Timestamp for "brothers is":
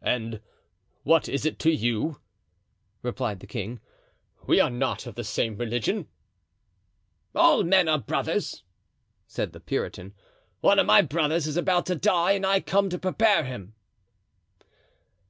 11.02-11.58